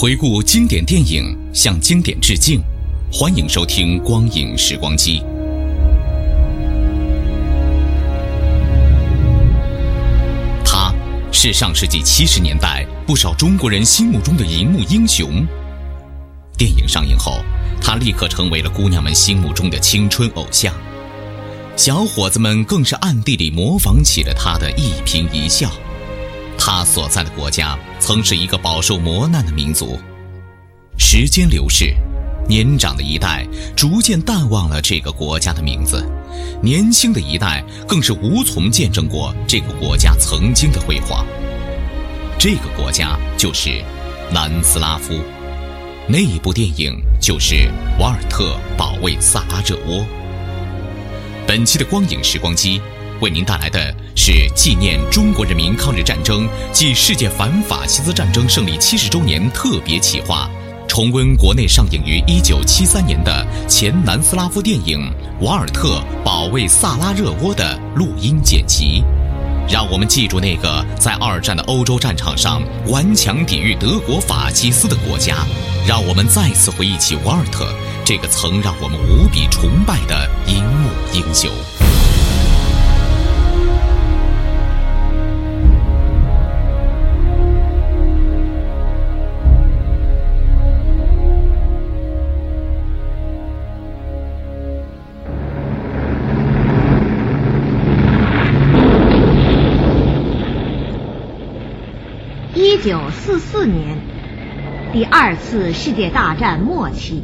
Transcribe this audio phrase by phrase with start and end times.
[0.00, 2.62] 回顾经典电影，向经典致敬。
[3.12, 5.18] 欢迎收听《光影时光机》。
[10.64, 10.94] 他
[11.32, 15.44] 是上世纪七十年代不少中国人心目中的银幕英雄。
[16.56, 17.42] 电影上映后，
[17.82, 20.72] 他立刻成为了姑娘们心目中的青春偶像，
[21.76, 25.68] 小伙子们更是暗地里模仿起了他的一颦一笑。
[26.58, 29.98] 他所在的国家曾是一个饱受磨难的民族。
[30.98, 31.94] 时间流逝，
[32.48, 36.04] 年长的一代逐渐淡忘了这个国家的名字，
[36.60, 41.24] 年轻的一代更是无从见证过这个国家曾经的辉煌。
[42.38, 43.82] 这个国家就是
[44.30, 45.20] 南斯拉夫，
[46.08, 47.54] 那一部电影就是
[47.98, 50.00] 《瓦尔特保卫萨拉热窝》。
[51.46, 52.80] 本期的光影时光机
[53.20, 60.48] 为您带来的是纪念中国人民抗日战争暨世界反法西斯战争胜利七十周年特别企划。
[60.86, 65.12] 重温国内上映于一九七三年的前南斯拉夫电影
[65.44, 69.04] 《瓦尔特保卫萨拉热窝》的录音剪辑，
[69.68, 75.36] 让我们记住那个在二战的欧洲战场上顽强抵御德国法西斯的国家，
[75.86, 77.70] 让我们再次回忆起瓦尔特
[78.04, 81.50] 这个曾让我们无比崇拜的荧幕英雄。
[102.54, 103.98] 一九四四年，
[104.92, 107.22] 第二次世界大战末期，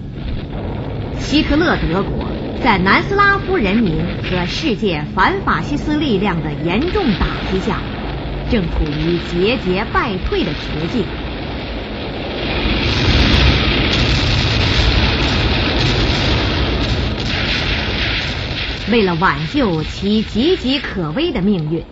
[1.18, 2.28] 希特勒德国
[2.62, 7.80] 在南斯拉夫人民和世界反法西斯力量的严重打击下，
[8.50, 11.04] 正处于节节败退的绝境。
[18.92, 21.82] 为了挽救其岌岌可危的命运，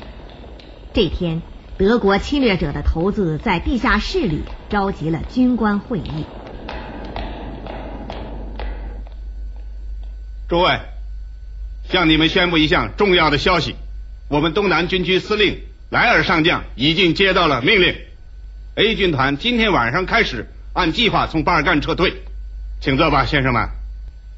[0.93, 1.41] 这天，
[1.83, 6.25] 德国侵略者的头子在地下室里召集了军官会议。
[10.49, 10.79] 诸位，
[11.91, 13.75] 向你们宣布一项重要的消息：
[14.29, 15.59] 我们东南军区司令
[15.91, 17.97] 莱尔上将已经接到了命令
[18.77, 22.23] ，A 军团今天晚上开始按计划从巴尔干撤退。
[22.81, 23.69] 请坐吧，先生们。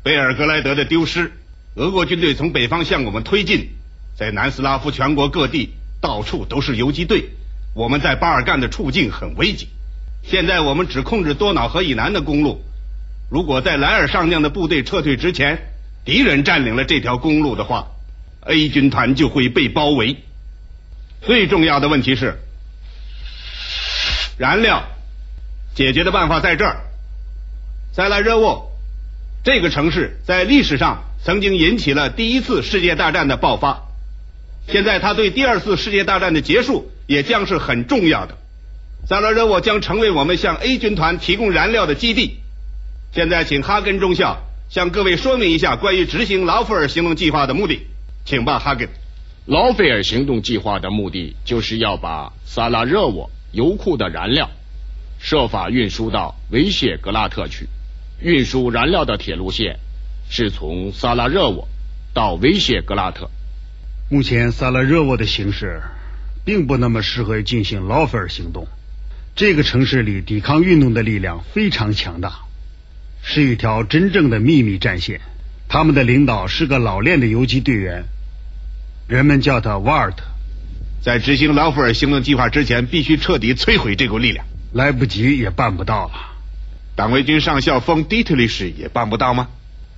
[0.03, 1.31] 贝尔格莱德的丢失，
[1.75, 3.69] 俄国军队从北方向我们推进，
[4.17, 7.31] 在南斯拉夫全国各地到处都是游击队，
[7.75, 9.69] 我们在巴尔干的处境很危急。
[10.23, 12.63] 现在我们只控制多瑙河以南的公路，
[13.31, 15.59] 如果在莱尔上将的部队撤退之前，
[16.05, 17.87] 敌人占领了这条公路的话
[18.43, 20.19] ，A 军团就会被包围。
[21.23, 22.39] 最重要的问题是
[24.37, 24.85] 燃料，
[25.75, 26.85] 解决的办法在这儿。
[27.95, 28.71] 塞拉热沃
[29.43, 33.84] 这个城市在历史上曾经引起了第一次世界大战的爆发，
[34.69, 38.39] 现在他对第二次世界大战的结束也将是很重要的。
[39.07, 42.39] 萨拉热窝将成为我们向 A 军团提供燃料的基地。
[43.13, 44.39] 现在，请哈根中校
[44.71, 47.87] 向各位说明一下关于执行劳菲尔行动计划的目的，
[48.25, 48.89] 请吧，哈根。
[49.47, 54.49] 劳菲尔行动计划的目的就是要把萨拉热窝油库的燃料
[55.21, 57.69] 设法运输到维谢格拉特去。
[58.21, 59.79] 运输燃料的铁路线
[60.31, 61.69] 是从萨拉热窝
[62.15, 63.29] 到维谢格拉特。
[64.11, 65.81] 目前萨拉热窝的形势
[66.45, 68.69] 并不那么适合进行劳菲尔行动。
[69.35, 72.41] 这个城市里抵抗运动的力量非常强大，
[73.23, 75.21] 是一条真正的秘密战线。
[75.69, 78.05] 他们的领导是个老练的游击队员，
[79.09, 80.23] 人们叫他瓦尔特。
[81.01, 84.45] 在执行劳菲尔行动计划之前，必须彻底摧毁这股力量。
[84.73, 86.13] 来不及也办不到了。
[86.95, 89.49] 党卫军上校封迪特利什也办不到吗？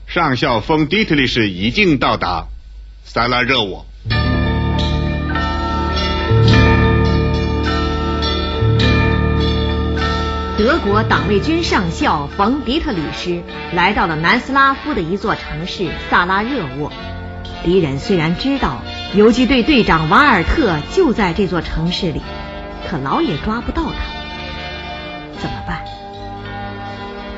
[0.07, 2.47] 上校封迪特利什已经到达
[3.05, 3.85] 萨拉热窝。
[10.59, 13.43] 德国党卫军上校冯·迪特里什
[13.75, 16.91] 来到了南斯拉夫的一座城市萨拉热窝。
[17.63, 18.83] 敌人虽然知道
[19.15, 22.23] 游击队队长瓦尔特就在这座城市里，
[22.89, 23.93] 可老也抓不到他。
[25.39, 25.85] 怎么办？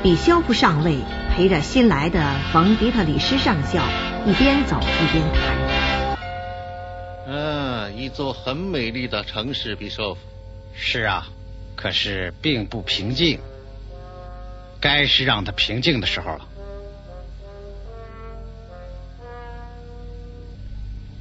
[0.01, 0.99] 比肖夫上尉
[1.35, 2.23] 陪着新来的
[2.53, 3.81] 冯·迪特里什上校
[4.25, 5.68] 一边走一边谈。
[7.99, 10.19] 嗯，一座很美丽的城市，比舍夫。
[10.73, 11.27] 是啊。
[11.75, 13.39] 可是并不平静，
[14.81, 16.45] 该是让它平静的时候了。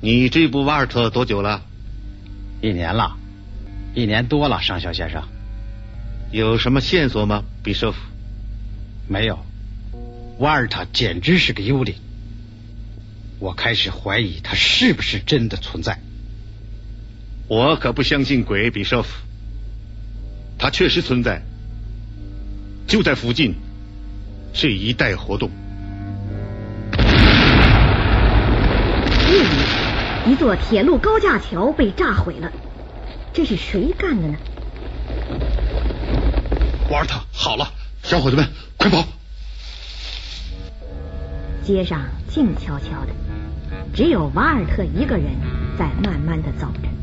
[0.00, 1.62] 你追捕瓦尔特多久了？
[2.60, 3.16] 一年了，
[3.94, 5.22] 一年多了，上校先生。
[6.32, 7.98] 有什么线索吗，比舍夫？
[9.06, 9.38] 没有，
[10.38, 11.94] 瓦尔特简直是个幽灵。
[13.38, 16.00] 我开始怀疑他是不是真的存在。
[17.48, 19.08] 我可不相信鬼，比舍夫。
[20.58, 21.40] 它确实存在，
[22.86, 23.54] 就在附近
[24.52, 25.50] 这一带活动。
[29.30, 32.52] 夜里，一座铁路高架桥被炸毁了，
[33.32, 34.36] 这是谁干的呢？
[36.90, 37.72] 瓦尔特，好了，
[38.02, 38.46] 小伙子们，
[38.76, 39.02] 快跑！
[41.62, 43.12] 街上静悄悄的，
[43.94, 45.34] 只有瓦尔特一个人
[45.78, 46.97] 在慢慢的走着。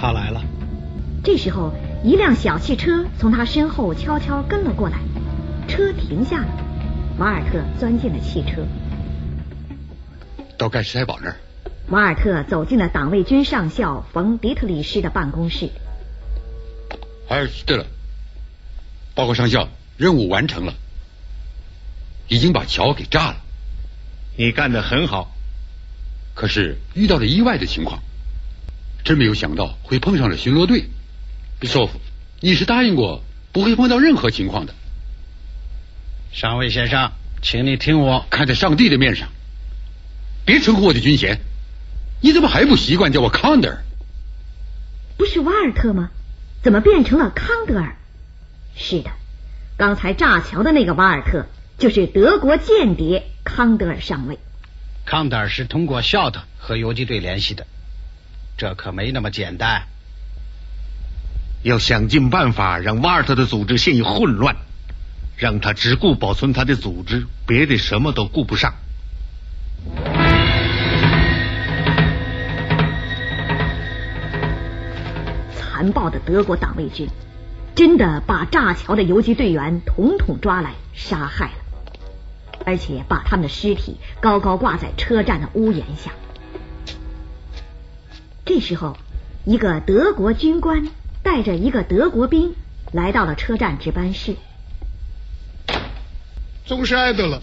[0.00, 0.42] 他来了。
[1.24, 1.72] 这时候。
[2.04, 5.00] 一辆小汽车从他身后悄悄跟了过来，
[5.66, 6.48] 车停下了，
[7.18, 8.64] 瓦尔特钻进了汽车，
[10.56, 11.36] 到盖世太保那儿。
[11.88, 15.70] 瓦尔特走进了党卫军上校冯·迪特里什的办公室。
[17.28, 17.84] 哎，对了，
[19.16, 20.74] 报告上校，任务完成了，
[22.28, 23.36] 已经把桥给炸了。
[24.36, 25.32] 你干得很好，
[26.36, 28.00] 可是遇到了意外的情况，
[29.08, 30.84] 真没有想到会碰上了巡逻队。
[31.58, 31.98] 比索夫，
[32.40, 34.74] 你是答应过不会碰到任何情况的。
[36.30, 38.26] 上尉先生，请你听我。
[38.28, 39.30] 看在上帝的面上，
[40.44, 41.40] 别称呼我的军衔。
[42.20, 43.82] 你怎么还不习惯叫我康德尔？
[45.16, 46.10] 不是瓦尔特吗？
[46.62, 47.96] 怎么变成了康德尔？
[48.76, 49.10] 是的，
[49.78, 51.46] 刚才炸桥的那个瓦尔特
[51.78, 54.38] 就是德国间谍康德尔上尉。
[55.06, 57.66] 康德尔是通过肖特和游击队联系的，
[58.58, 59.84] 这可没那么简单。
[61.62, 64.56] 要想尽办法让瓦尔特的组织陷于混乱，
[65.36, 68.74] 让他只顾保存他的组织，别的什么都顾不上。
[75.52, 77.08] 残暴的德国党卫军
[77.76, 81.52] 真的把炸桥的游击队员统统抓来杀害了，
[82.66, 86.10] 而且把他们的尸体高高挂在车站的屋檐下。
[88.48, 88.96] 这时候，
[89.44, 90.88] 一个德国军官。
[91.20, 92.54] 带着一个德国兵
[92.90, 94.36] 来到了车站值班室。
[96.64, 97.42] 总是挨德了，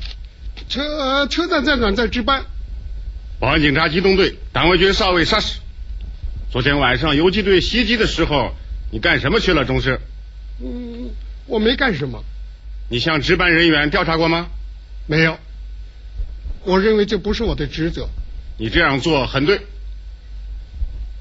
[0.68, 2.46] 车车站站长在值班。
[3.40, 5.60] 保安警察机动队党卫军少尉沙士，
[6.50, 8.54] 昨天晚上游击队袭击的时候，
[8.92, 10.00] 你干什么去了，中士？
[10.63, 11.12] 嗯，
[11.46, 12.24] 我没干什么。
[12.89, 14.48] 你向值班人员调查过吗？
[15.06, 15.38] 没有。
[16.63, 18.08] 我认为这不是我的职责。
[18.58, 19.62] 你这样做很对。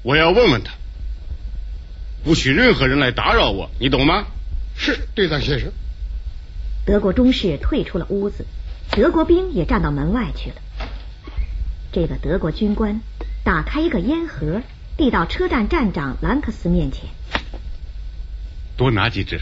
[0.05, 0.71] 我要问问他。
[2.23, 4.27] 不许任何人来打扰我，你懂吗？
[4.77, 5.71] 是队长先生。
[6.85, 8.45] 德国中士退出了屋子，
[8.91, 10.57] 德国兵也站到门外去了。
[11.91, 13.01] 这个德国军官
[13.43, 14.61] 打开一个烟盒，
[14.95, 17.09] 递到车站站长兰克斯面前。
[18.77, 19.41] 多拿几支。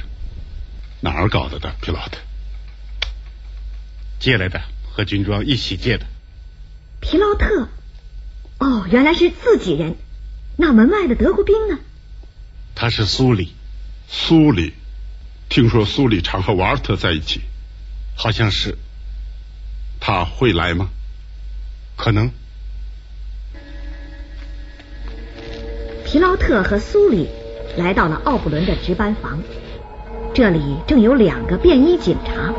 [1.02, 2.18] 哪儿搞的的，皮劳特？
[4.18, 4.62] 借来的，
[4.94, 6.06] 和军装一起借的。
[7.02, 7.68] 皮劳特？
[8.60, 9.98] 哦，原来是自己人。
[10.56, 11.80] 那门外的德国兵呢？
[12.76, 13.54] 他是苏里，
[14.08, 14.74] 苏里，
[15.50, 17.42] 听说苏里常和瓦尔特在一起，
[18.16, 18.78] 好像是。
[20.00, 20.90] 他会来吗？
[21.96, 22.32] 可能。
[26.06, 27.28] 皮劳特和苏里
[27.78, 29.42] 来到了奥布伦的值班房，
[30.34, 32.54] 这里正有两个便衣警察，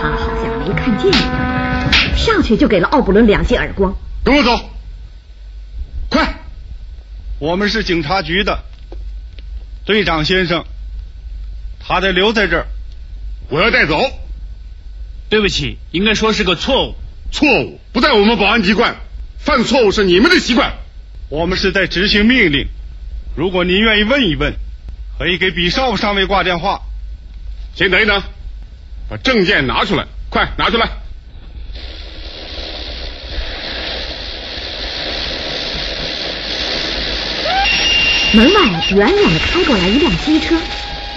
[0.00, 3.94] 他好像没看见一样，上去就给了奥布伦两记耳光。
[4.24, 4.64] 跟我走，快！
[7.40, 8.62] 我们是警察局的。
[9.86, 10.66] 队长先生，
[11.80, 12.66] 他得留在这儿。
[13.48, 13.98] 我要带走。
[15.30, 16.94] 对不起，应该说是个错误。
[17.32, 18.94] 错误不在我们保安机关，
[19.38, 20.74] 犯错误是你们的习惯。
[21.30, 22.68] 我们是在执行命令。
[23.34, 24.54] 如果您愿意问一问，
[25.18, 26.82] 可以给比少上尉挂电话。
[27.74, 28.22] 先等一等，
[29.08, 30.90] 把证件拿出来，快拿出来。
[38.32, 38.60] 门外
[38.94, 40.56] 远远的开过来一辆机车，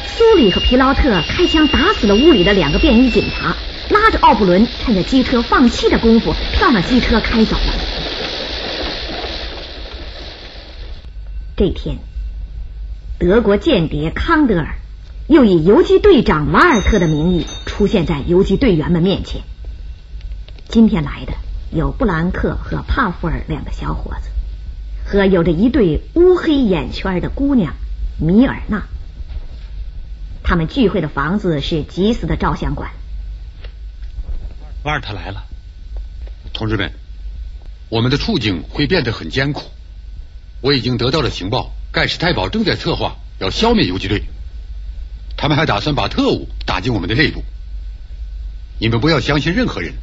[0.08, 3.56] 苏里和皮劳特开枪打死了屋里的两个便衣警察，
[3.92, 7.74] 拉着奥布伦趁着机车放气的功夫跳上机车开走了。
[11.56, 11.98] 这天，
[13.20, 14.80] 德国间谍康德尔
[15.28, 19.42] 又以游击队长瓦尔特的名义出现在游击队员们面前。
[20.68, 21.34] 今天来的
[21.72, 24.33] 有布兰克和帕夫尔两个小伙子。
[25.06, 27.76] 和有着一对乌黑眼圈的姑娘
[28.20, 28.88] 米尔娜，
[30.44, 32.92] 他们聚会的房子是吉斯的照相馆。
[34.84, 35.44] 瓦尔特来了，
[36.54, 36.92] 同志们，
[37.90, 39.64] 我们的处境会变得很艰苦。
[40.62, 44.24] 我已经得到了情报，盖世太保正在策划要消灭游击队，
[45.38, 47.44] 他们还打算把特务打进我们的内部。
[48.80, 49.94] 你们不要相信任何人，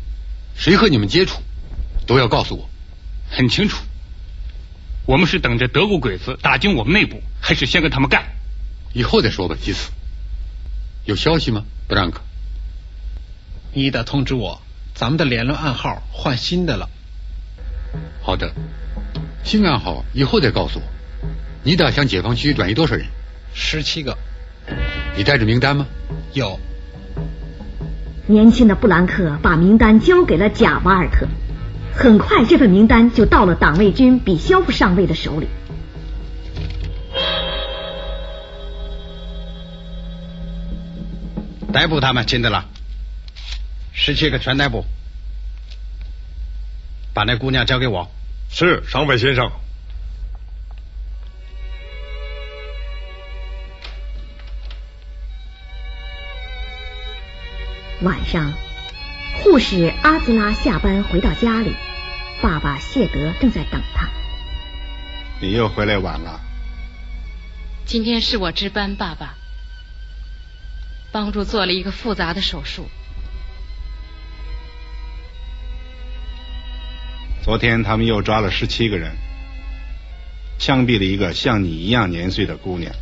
[0.54, 1.40] 谁和你们接触，
[2.06, 2.68] 都要告诉我。
[3.30, 3.82] 很清楚。
[5.10, 8.26] 我们是等着德国鬼子打进我们内部，还是先跟他们干？
[8.92, 9.90] 以后再说吧，基斯。
[11.04, 12.20] 有消息吗，布兰克？
[13.72, 14.62] 你得通知我，
[14.94, 16.88] 咱们的联络暗号换新的了。
[18.22, 18.54] 好的，
[19.42, 20.84] 新暗号以后再告诉我。
[21.64, 23.04] 你打向解放区转移多少人？
[23.52, 24.16] 十七个。
[25.16, 25.88] 你带着名单吗？
[26.34, 26.56] 有。
[28.28, 31.26] 年轻的布兰克把名单交给了贾瓦尔特。
[31.94, 35.48] 很快，这份名单就到了党卫军比肖夫上尉的手里。
[41.72, 42.64] 逮捕他们，金德拉，
[43.92, 44.84] 十七个全逮捕。
[47.12, 48.10] 把那姑娘交给我。
[48.50, 49.50] 是，上尉先生。
[58.02, 58.52] 晚上。
[59.42, 61.74] 护士阿兹拉下班回到家里，
[62.42, 64.06] 爸爸谢德正在等他。
[65.40, 66.40] 你又回来晚了。
[67.86, 69.34] 今天是我值班，爸爸。
[71.10, 72.88] 帮助做了一个复杂的手术。
[77.42, 79.16] 昨天他们又抓了十七个人，
[80.58, 82.92] 枪毙了一个像你一样年岁的姑娘。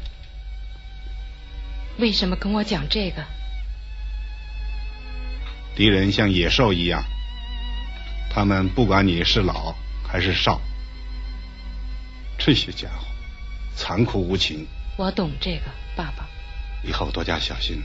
[1.99, 3.25] 为什么跟我讲这个？
[5.78, 7.04] 敌人像野兽一样，
[8.28, 10.61] 他们不管你是老还是少，
[12.37, 13.06] 这些家伙
[13.76, 14.66] 残酷无情。
[14.97, 16.26] 我懂这个，爸爸。
[16.82, 17.80] 以后多加小心。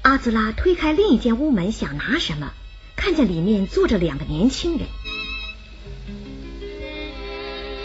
[0.00, 2.54] 阿兹拉推开另一间屋门，想拿什么，
[2.96, 4.88] 看见里面坐着两个年轻人。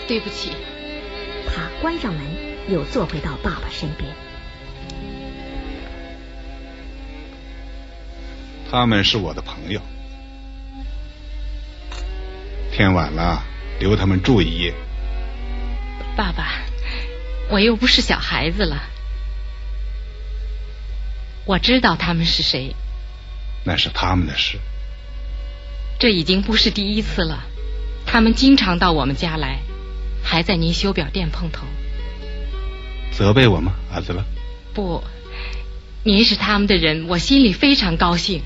[0.08, 0.52] 对不起。
[1.54, 2.24] 他关上门，
[2.70, 4.10] 又坐回到爸爸身边。
[8.72, 9.82] 他们是我的朋友，
[12.72, 13.44] 天晚了，
[13.82, 14.74] 留他们住一夜。
[16.16, 16.62] 爸爸，
[17.50, 18.82] 我又不是小孩子了，
[21.46, 22.74] 我知道他们是谁。
[23.66, 24.58] 那是他们的事。
[26.00, 27.44] 这已经不是第一次了，
[28.06, 29.60] 他们经常到我们家来，
[30.24, 31.68] 还在您修表店碰头。
[33.12, 34.24] 责备我吗，阿兹拉？
[34.74, 35.04] 不，
[36.06, 38.42] 您是他们的人，我心里非常高兴。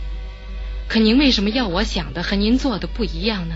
[0.87, 3.55] 可您为什么要我想的和您做的不一样呢？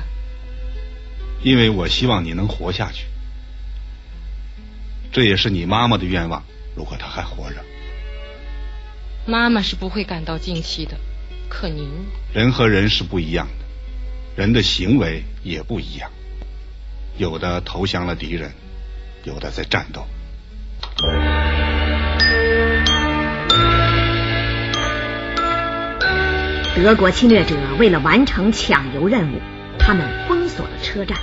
[1.42, 3.06] 因为我希望你能活下去，
[5.12, 6.44] 这也是你妈妈的愿望。
[6.76, 7.64] 如果她还活着，
[9.26, 10.98] 妈妈是不会感到惊奇的。
[11.48, 11.90] 可您，
[12.34, 16.12] 人和人是不一样的，人的行为也不一样。
[17.18, 18.52] 有的投降了敌人，
[19.24, 20.06] 有的在战斗。
[26.82, 29.42] 德国侵略者为了完成抢油任务，
[29.78, 31.18] 他们封锁了车站，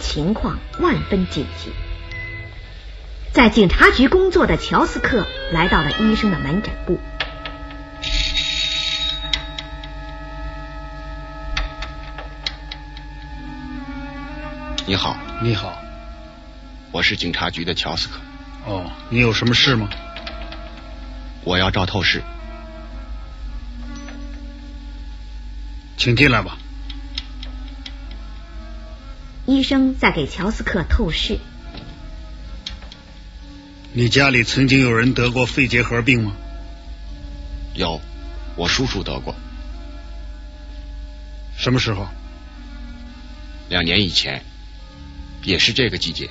[0.00, 1.70] 情况万分紧急。
[3.30, 6.98] 在警察局工作的乔斯克来到了医生的门诊部。
[14.86, 15.78] 你好，你好，
[16.92, 18.14] 我是警察局的乔斯克。
[18.64, 19.86] 哦，你有什么事吗？
[21.44, 22.22] 我要照透视。
[25.96, 26.58] 请进来吧。
[29.46, 31.38] 医生在给乔斯克透视。
[33.92, 36.32] 你家里曾经有人得过肺结核病吗？
[37.74, 38.00] 有，
[38.56, 39.34] 我叔叔得过。
[41.56, 42.08] 什么时候？
[43.68, 44.42] 两年以前。
[45.42, 46.30] 也是这个季节。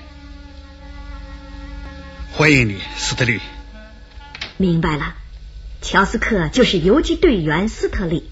[2.32, 3.40] 欢迎你，斯特利。
[4.58, 5.14] 明白了，
[5.84, 8.28] 乔斯克就是游击队员斯特利。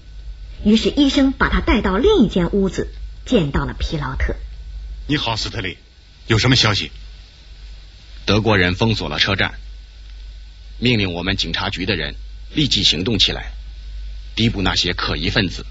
[0.64, 2.92] 于是医生把他带到另一间屋子，
[3.26, 4.36] 见到了皮劳特。
[5.08, 5.76] 你好，斯特利，
[6.28, 6.92] 有什么消息？
[8.24, 9.54] 德国人封锁了车站，
[10.78, 12.14] 命令我们警察局的人
[12.54, 13.52] 立即行动起来，
[14.36, 15.66] 逮捕那些可疑分子。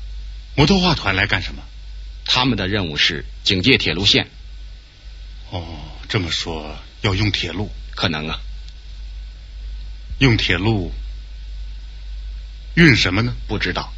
[0.55, 1.63] 摩托化团来干什么？
[2.25, 4.27] 他们的任务是警戒铁路线。
[5.51, 5.79] 哦，
[6.10, 7.71] 这么说要用铁路？
[7.95, 8.39] 可能啊。
[10.19, 10.91] 用铁路
[12.75, 13.33] 运什么呢？
[13.48, 13.93] 不知道。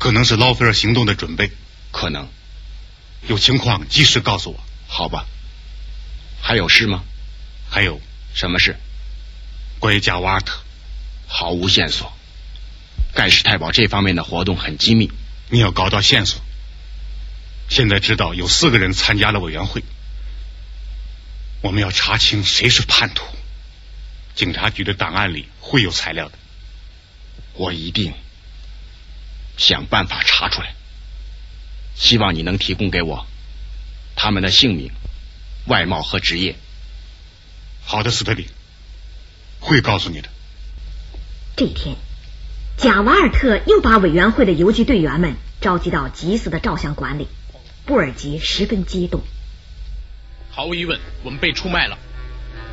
[0.00, 1.52] 可能是劳菲尔行动的准备。
[1.92, 2.26] 可能。
[3.28, 4.58] 有情况及时告诉我。
[4.88, 5.26] 好吧。
[6.40, 7.04] 还有事吗？
[7.68, 8.00] 还有。
[8.32, 8.76] 什么事？
[9.78, 10.58] 关于贾瓦尔特。
[11.26, 12.12] 毫无线索。
[13.12, 15.12] 盖世太保这方面的活动很机密。
[15.50, 16.40] 你要搞到线索。
[17.68, 19.84] 现在知道有四个人参加了委员会。
[21.60, 23.22] 我们要查清谁是叛徒。
[24.34, 26.38] 警察局的档案里会有材料的。
[27.52, 28.14] 我一定
[29.60, 30.74] 想办法查出来。
[31.94, 33.26] 希望你能提供给我
[34.16, 34.90] 他们的姓名、
[35.66, 36.56] 外貌和职业。
[37.84, 38.48] 好的，斯特里，
[39.60, 40.28] 会告诉你的。
[41.56, 41.96] 这天，
[42.78, 47.28] 贾瓦尔特又把委员会的游击队员们召集到吉斯的照相馆里。
[47.84, 49.20] 布尔吉十分激动。
[50.50, 51.98] 毫无疑问，我们被出卖了。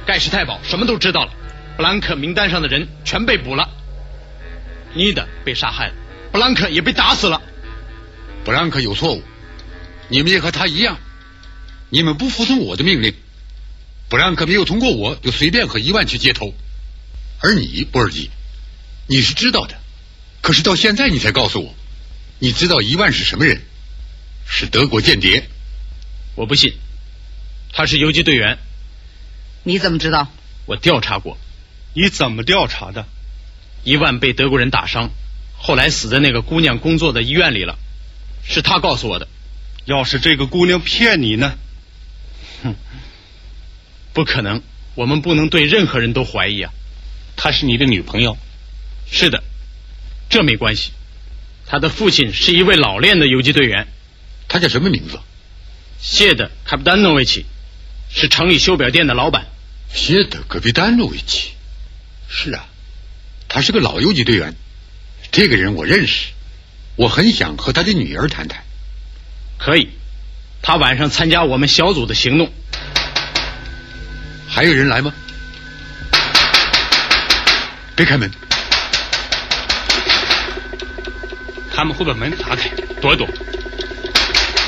[0.06, 1.34] 盖世太保什么都知道了。
[1.76, 3.70] 布兰克名单上的人全被捕了。
[4.94, 5.94] 尼德被杀害了，
[6.32, 7.42] 布兰克也被打死了。
[8.44, 9.24] 布兰克有错误，
[10.10, 11.00] 你们也和他一样，
[11.90, 13.14] 你们不服从我的命令。
[14.10, 16.54] 布兰克没有通过我就随便和伊万去接头，
[17.42, 18.30] 而你波尔基，
[19.08, 19.76] 你是知道的，
[20.42, 21.76] 可是到现在你才告诉我，
[22.40, 23.62] 你知道伊万是什么人？
[24.46, 25.50] 是德国间谍。
[26.36, 26.74] 我不信，
[27.74, 28.60] 他是游击队员。
[29.64, 30.32] 你怎么知道？
[30.66, 31.38] 我调查过。
[31.94, 33.06] 你怎么调查的？
[33.84, 35.10] 伊万被德国人打伤，
[35.58, 37.78] 后来死在那个姑娘工作的医院里了，
[38.44, 39.28] 是他告诉我的。
[39.86, 41.58] 要是这个姑娘骗你呢？
[42.64, 42.76] 哼，
[44.14, 44.62] 不可能，
[44.96, 46.72] 我们不能对任何人都怀疑啊。
[47.36, 48.38] 她是你的女朋友？
[49.12, 49.44] 是的，
[50.30, 50.92] 这没关系。
[51.66, 53.88] 他的父亲是一位老练的游击队员。
[54.48, 55.20] 他叫什么名字？
[56.00, 57.46] 谢德·卡布丹诺维奇，
[58.10, 59.48] 是城里修表店的老板。
[59.94, 61.52] 谢德·卡布丹诺维奇。
[62.30, 62.68] 是啊，
[63.48, 64.56] 他是个老游击队员，
[65.32, 66.32] 这个人我认识，
[66.96, 68.64] 我很想和他的女儿谈谈。
[69.58, 69.90] 可以，
[70.62, 72.52] 他晚上参加我们小组的行动。
[74.48, 75.14] 还有人来吗？
[77.96, 78.32] 别开门，
[81.74, 82.70] 他们会把门砸开，
[83.02, 83.28] 躲一躲。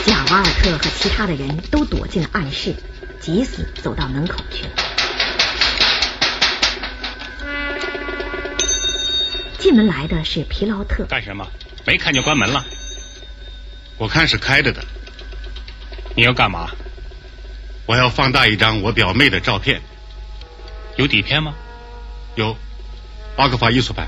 [0.06, 2.76] 贾瓦尔特和其他的人都躲进了暗室，
[3.20, 4.89] 急死走到门口去了。
[9.60, 11.06] 进门来的是皮劳特。
[11.06, 11.46] 干什么？
[11.86, 12.66] 没看见关门了？
[13.98, 14.84] 我看是开着的。
[16.16, 16.72] 你要干嘛？
[17.86, 19.82] 我要放大一张我表妹的照片。
[20.96, 21.54] 有底片吗？
[22.36, 22.56] 有，
[23.36, 24.08] 巴克法艺术派。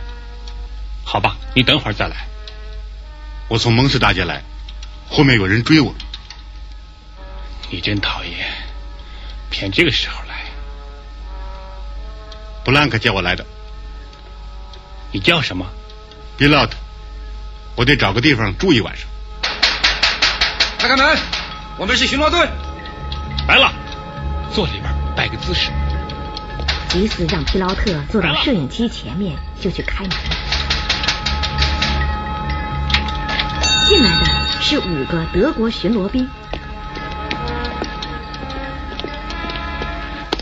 [1.03, 2.27] 好吧，你等会儿再来。
[3.49, 4.41] 我从蒙氏大街来，
[5.09, 5.93] 后面有人追我。
[7.69, 8.51] 你真讨厌，
[9.49, 10.45] 偏这个时候来。
[12.63, 13.45] 布兰克叫我来的。
[15.13, 15.67] 你叫什么
[16.37, 16.77] l o t
[17.75, 19.07] 我得找个地方住一晚上。
[20.77, 21.17] 开开门，
[21.77, 22.39] 我们是巡逻队。
[23.47, 23.73] 来了，
[24.53, 24.83] 坐里边
[25.15, 25.69] 摆个姿势。
[26.87, 30.11] 吉斯让皮劳特坐到摄影机前面，就去开门。
[33.87, 36.29] 进来的是五个德国巡逻兵。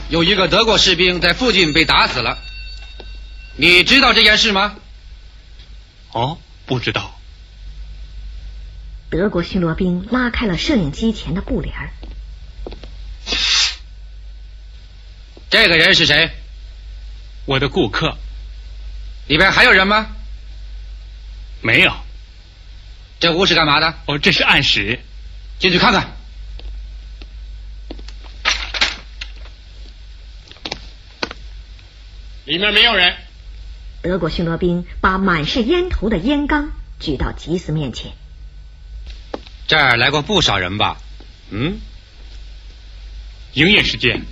[0.10, 2.38] 有一个德国士兵在附近被打死了。
[3.60, 4.78] 你知道这件事吗？
[6.14, 7.20] 哦，不知道。
[9.10, 11.92] 德国巡逻兵拉开了摄影机前的布帘儿。
[15.50, 16.32] 这个人是谁？
[17.44, 18.18] 我的顾客。
[19.28, 20.08] 里边还有人吗？
[21.62, 21.94] 没有。
[23.20, 23.94] 这屋是干嘛的？
[24.06, 25.02] 哦，这是暗室，
[25.60, 26.16] 进去看看。
[32.46, 33.18] 里面没有人。
[34.02, 38.14] 德国巡逻兵把满是烟头的烟缸举到吉斯面前。
[39.68, 40.98] 这儿来过不少人吧？
[41.52, 41.80] 嗯。
[43.54, 44.26] 营业时间，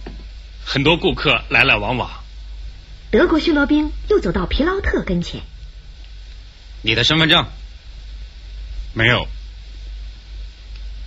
[0.64, 2.10] 很多顾客来来往往。
[3.12, 5.42] 德国巡逻兵又走到皮劳特跟前。
[6.82, 7.46] 你的身份证？
[8.94, 9.28] 没有。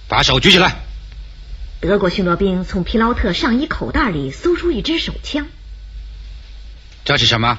[0.09, 0.77] 把手举起来。
[1.81, 5.46] 德国巡逻兵从皮劳特上衣口袋里搜出一支手枪。
[7.05, 7.59] 这是什么？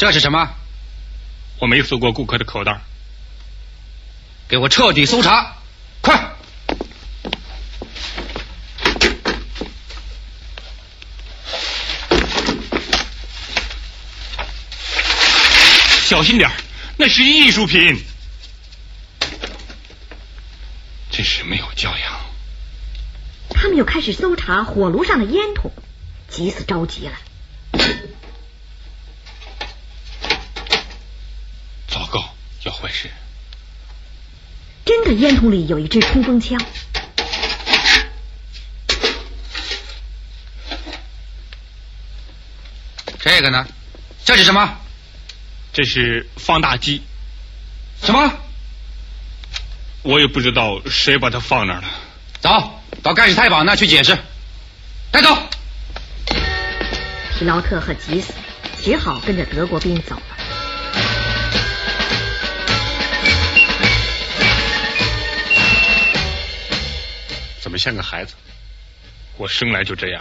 [0.00, 0.54] 这是什么？
[1.58, 2.80] 我没搜过顾客的口袋。
[4.48, 5.58] 给我彻底搜查，
[6.00, 6.32] 快！
[16.06, 16.50] 小心点
[16.96, 18.02] 那是艺术品。
[21.10, 22.20] 真是没有教养。
[23.50, 25.70] 他们又开始搜查火炉上的烟筒，
[26.30, 27.12] 急死着急了。
[32.70, 33.10] 坏事！
[34.84, 36.60] 真的烟筒里有一支冲锋枪。
[43.18, 43.66] 这个呢？
[44.24, 44.78] 这是什么？
[45.72, 47.02] 这是放大机。
[48.02, 48.32] 什么？
[50.02, 51.88] 我也不知道谁把它放那儿了。
[52.40, 54.18] 走到盖世太保那去解释。
[55.10, 55.36] 带走。
[57.38, 58.32] 皮劳特和吉斯
[58.82, 60.16] 只好跟着德国兵走
[67.70, 68.34] 怎么像个孩子？
[69.36, 70.20] 我生来就这样。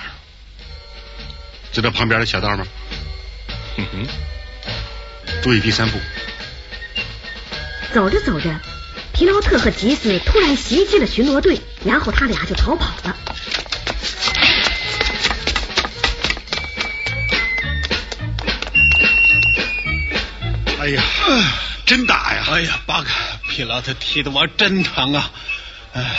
[1.71, 2.63] 知道旁边的小道吗？
[3.75, 4.07] 哼哼。
[5.41, 5.97] 注意第三步。
[7.91, 8.55] 走着走着，
[9.13, 13.17] 皮劳特和吉斯突然袭击了巡逻队，然后他俩就逃跑了。
[20.79, 21.03] 哎呀，
[21.87, 22.45] 真打呀！
[22.51, 23.09] 哎呀，巴克，
[23.49, 25.31] 皮劳特踢得我真疼啊！
[25.91, 26.15] 哎，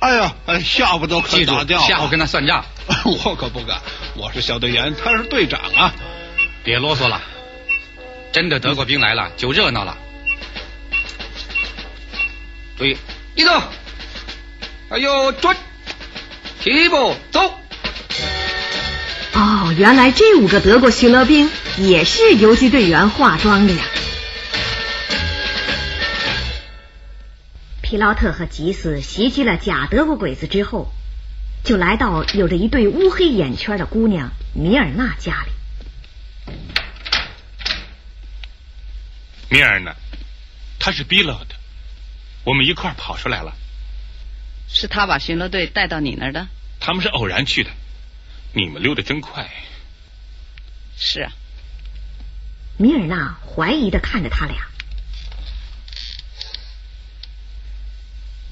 [0.00, 0.34] 哎呀，
[0.64, 1.86] 下巴都快打掉了。
[1.86, 2.64] 下午跟他算账，
[3.24, 3.80] 我可不敢。
[4.16, 5.94] 我是小队员，他是队长啊！
[6.64, 7.20] 别啰嗦了。
[8.32, 9.96] 真的德国兵来了，就热闹了。
[12.78, 12.96] 注意，
[13.34, 13.62] 一走，
[14.88, 15.54] 还有转，
[16.62, 17.54] 起步走。
[19.34, 23.82] 哦，原来这五个德国巡逻兵也是游击队员化妆的呀。
[27.90, 30.92] 皮劳特和吉斯袭击了假德国鬼子之后，
[31.64, 36.52] 就来到有着一对乌黑眼圈的姑娘米尔娜家里。
[39.48, 39.96] 米尔呢？
[40.78, 41.56] 他是逼了的，
[42.44, 43.56] 我们一块跑出来了。
[44.68, 46.46] 是他把巡逻队带到你那儿的？
[46.78, 47.70] 他们是偶然去的。
[48.52, 49.50] 你们溜得真快。
[50.96, 51.32] 是啊。
[52.78, 54.69] 米尔纳怀疑的看着他俩。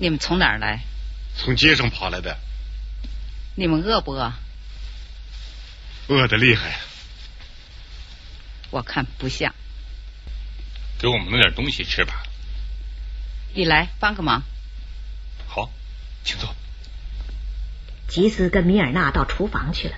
[0.01, 0.85] 你们从哪儿来？
[1.37, 2.39] 从街上跑来的。
[3.57, 4.33] 你们饿不饿？
[6.07, 6.79] 饿的厉害。
[8.71, 9.53] 我看不像。
[11.01, 12.23] 给我们弄点东西吃吧。
[13.55, 14.45] 你来帮个忙。
[15.49, 15.69] 好，
[16.23, 16.55] 请坐。
[18.07, 19.97] 吉斯跟米尔纳到厨房去了。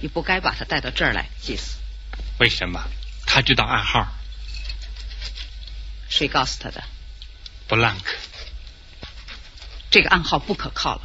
[0.00, 1.76] 你不该把他带到这儿来，吉斯。
[2.38, 2.82] 为什么？
[3.26, 4.08] 他知道暗号。
[6.08, 6.82] 谁告诉他的？
[7.68, 8.16] 布兰克。
[9.90, 11.02] 这个暗号不可靠了。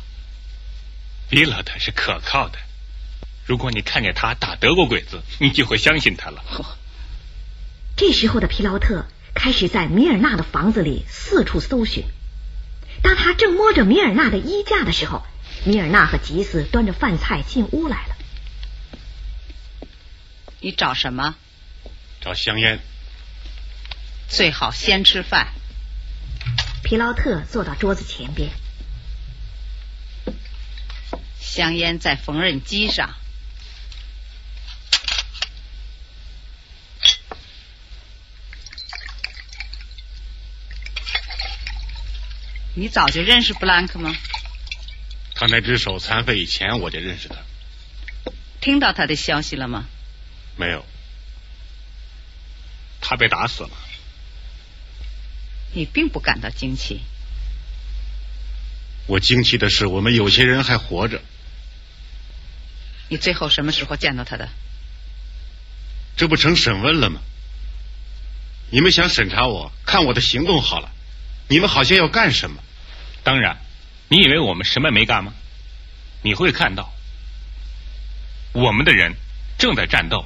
[1.30, 2.60] 比勒特是可靠的。
[3.45, 6.43] 如果你看见他打德国鬼子，你就会相信他了。
[7.98, 12.06] 这时候的皮劳特开始在米尔纳的房子里四处搜寻。
[13.02, 15.24] 当他正摸着米尔纳的衣架的时候，
[15.63, 18.15] 米尔纳和吉斯端着饭菜进屋来了。
[20.60, 21.36] 你找什么？
[22.21, 22.80] 找香烟。
[24.28, 25.54] 最好先吃饭。
[26.84, 28.50] 皮劳特坐到桌子前边。
[31.46, 33.16] 香烟在缝纫机上。
[42.74, 44.14] 你早就认识布兰克吗？
[45.36, 47.36] 他那只手残废以前我就认识他。
[48.60, 49.86] 听到他的消息了吗？
[50.58, 50.86] 没有。
[53.00, 53.70] 他被打死了。
[55.74, 57.02] 你并不感到惊奇。
[59.08, 61.22] 我惊奇的是，我们有些人还活着。
[63.08, 64.50] 你最后什么时候见到他的？
[66.18, 67.20] 这不成审问了吗？
[68.72, 70.91] 你们想审查我，看我的行动好了。
[71.48, 72.63] 你们好像要干什么？
[73.24, 73.58] 当然，
[74.08, 75.34] 你以为我们什么没干吗？
[76.24, 76.94] 你会看到，
[78.54, 79.15] 我们的人
[79.58, 80.26] 正在战斗。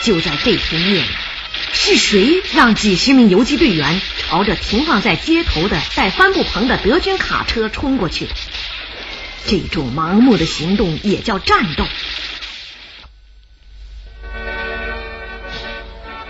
[0.00, 1.08] 就在这天夜里，
[1.72, 8.32] 是谁让几十名游击队员朝着停放在街头的带帆布棚的德军卡车冲过去的？
[9.46, 11.84] 这种盲目的行动也叫战斗。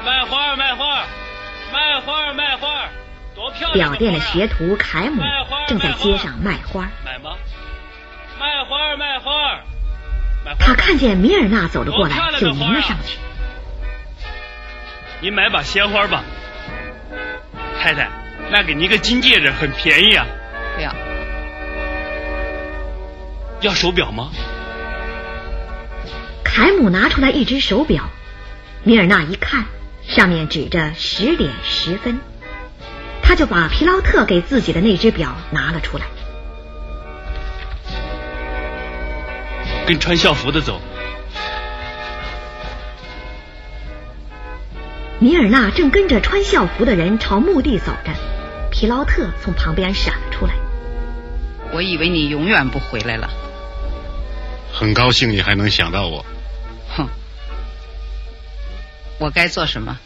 [0.04, 1.04] 卖花，卖花，
[1.72, 2.88] 卖花，卖花，
[3.34, 3.90] 多漂亮！
[3.90, 5.22] 表店的学徒凯姆
[5.68, 6.88] 正在街上卖花。
[7.04, 7.36] 买吗？
[8.38, 9.60] 卖花，卖花。
[10.58, 13.18] 他看见米尔纳走了过来，就迎了上去。
[15.22, 16.24] 你买把鲜花吧，
[17.78, 18.08] 太太，
[18.50, 20.26] 那给您个金戒指，很便宜啊。
[20.76, 20.94] 不要。
[23.60, 24.30] 要手表吗？
[26.42, 28.08] 凯姆拿出来一只手表，
[28.82, 29.66] 米尔纳一看，
[30.02, 32.18] 上面指着十点十分，
[33.22, 36.06] 他就把皮劳特给自己的那只表拿了出来。
[39.86, 40.80] 跟穿校服的走。
[45.22, 48.10] 米尔纳正跟着穿校服的人朝墓地走着，
[48.70, 50.54] 皮劳特从旁边闪了出来。
[51.72, 53.30] 我以为你永远不回来了。
[54.72, 56.24] 很高兴你还能想到我。
[56.96, 57.06] 哼，
[59.18, 59.98] 我该做什么？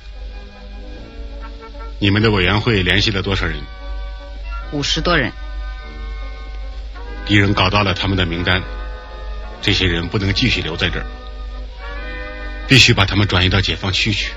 [2.00, 3.61] 你们的委员会联系了多少人？
[4.72, 5.31] 五十多人。
[7.24, 8.61] 敌人搞到了他们的名单。
[9.62, 11.07] 这些人不能继续留在这儿，
[12.66, 14.33] 必须把他们转移到解放区去。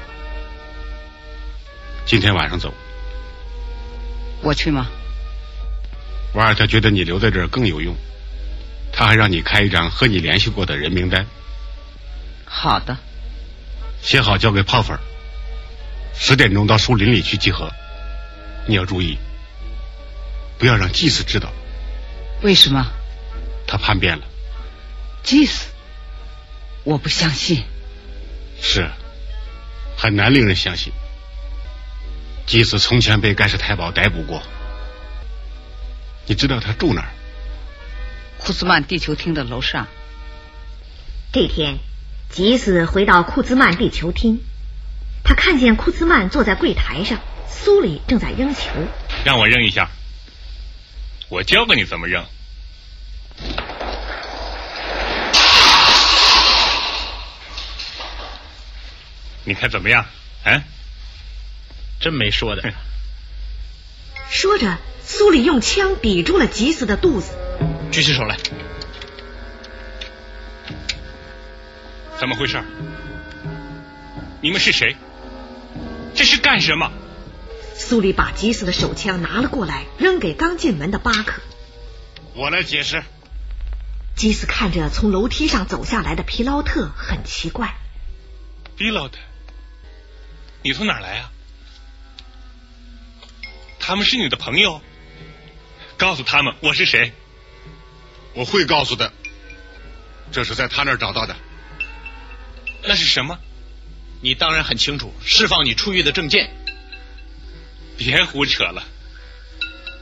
[2.07, 2.73] 今天晚上走。
[4.41, 4.87] 我去吗？
[6.33, 7.93] 瓦尔特觉得你留在这儿更有用，
[8.93, 11.25] 他还让你开一张和你联系过的人名单。
[12.45, 12.97] 好的。
[14.01, 14.97] 写好交给泡粉
[16.15, 17.69] 十点钟到树林里去集合。
[18.67, 19.17] 你要注意，
[20.57, 21.51] 不要让祭司知道。
[22.41, 22.89] 为什么？
[23.65, 24.23] 他叛变了。
[25.23, 25.65] 祭司，
[26.85, 27.63] 我不相信。
[28.61, 28.89] 是，
[29.97, 30.93] 很难令人相信。
[32.47, 34.41] 祭司从前被盖世太保逮捕过。
[36.25, 37.09] 你知道他住哪儿？
[38.37, 39.87] 库兹曼地球厅的楼上。
[41.33, 41.79] 这天，
[42.29, 44.41] 吉斯回到库兹曼地球厅，
[45.25, 48.69] 他看见库兹曼坐在柜台上，苏里正在扔球。
[49.25, 49.89] 让我扔一下，
[51.27, 52.25] 我教给你怎么扔。
[59.43, 60.05] 你看怎么样？
[60.45, 60.63] 啊，
[61.99, 62.73] 真没说的。
[64.29, 67.31] 说着，苏里用枪抵住了吉斯的肚子。
[67.91, 68.37] 举起手来。
[72.19, 72.61] 怎么回事？
[74.41, 74.95] 你们是谁？
[76.15, 76.91] 这是干什么？
[77.75, 81.41] 苏里把吉斯的手枪拿了过来，扔给刚进门的巴克。
[82.33, 83.03] 我来解释。
[84.15, 87.75] 吉斯看着从楼梯上走下来的皮劳特，很奇怪。
[88.75, 89.17] 皮劳特。
[90.63, 91.31] 你从哪儿来啊？
[93.87, 94.81] 他们是你的朋友，
[95.95, 97.13] 告诉他们我是谁。
[98.33, 99.13] 我会告诉的，
[100.29, 101.33] 这是在他那儿找到的。
[102.83, 103.39] 那是什么？
[104.19, 106.53] 你当然很清楚，释放你出狱的证件。
[107.97, 108.83] 别胡扯了，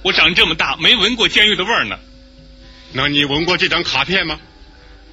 [0.02, 2.00] 我长这么大没闻过监狱的味儿呢。
[2.92, 4.40] 那你闻过这张卡片吗？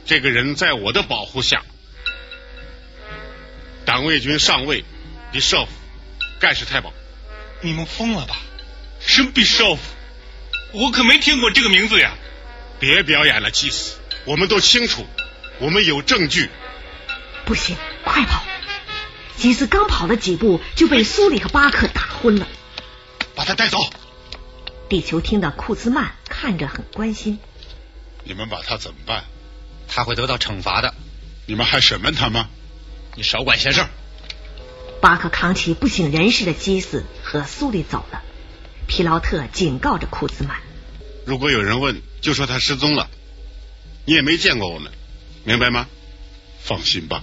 [0.07, 1.63] 这个人在我的保护下，
[3.85, 4.83] 党卫军上尉。
[5.33, 5.73] 李少夫，
[6.41, 6.91] 盖世太保，
[7.61, 8.39] 你们疯了吧？
[9.07, 9.81] 什么比少夫？
[10.73, 12.15] 我可没听过这个名字呀！
[12.79, 15.07] 别表演了，祭司，我们都清楚，
[15.59, 16.49] 我们有证据。
[17.45, 18.43] 不行，快跑！
[19.37, 22.47] 祭司刚跑了几步，就被苏里和巴克打昏了。
[23.35, 23.79] 把他带走。
[24.89, 27.39] 地球厅的库兹曼看着很关心。
[28.25, 29.25] 你们把他怎么办？
[29.89, 30.95] 他会得到惩罚的。
[31.47, 32.49] 你们还审问他吗？
[33.17, 33.85] 你少管闲事。
[35.01, 38.23] 巴克扛起不省人事的基斯和苏里走了。
[38.87, 40.57] 皮劳特警告着库兹曼
[41.25, 43.09] ：“如果有人问，就说他失踪了。
[44.05, 44.93] 你也没见过我们，
[45.45, 45.87] 明白吗？
[46.63, 47.23] 放心吧。”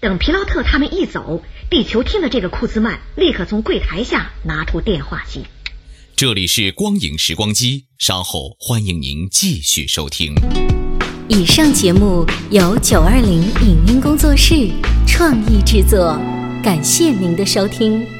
[0.00, 5.44] 等皮劳特他们一走，地球厅的这个库兹曼立刻从柜台下拿出电话机。
[6.16, 10.34] 这里是光影时光机，稍后欢迎您继续收听。
[11.28, 14.70] 以上节目由九二零影音工作室
[15.06, 16.18] 创意制作。
[16.62, 18.19] 感谢您的收听。